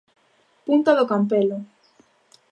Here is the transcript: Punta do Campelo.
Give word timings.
Punta 0.65 0.91
do 0.97 1.09
Campelo. 1.11 1.57